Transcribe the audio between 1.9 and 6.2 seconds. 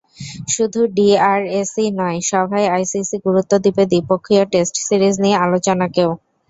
নয়, সভায় আইসিসি গুরুত্ব দেবে দ্বিপক্ষীয় টেস্ট সিরিজ নিয়ে আলোচনাকেও।